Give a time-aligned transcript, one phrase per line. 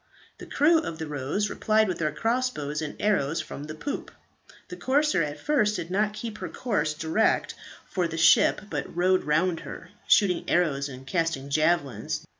[0.39, 4.09] The crew of the "Rose" replied with their crossbows and arrows from the poop.
[4.69, 7.53] The corsair at first did not keep her course direct
[7.87, 12.25] for the ship, but rowed round her, shooting arrows and casting javelins.